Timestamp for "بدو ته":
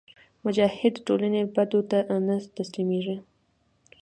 1.55-1.99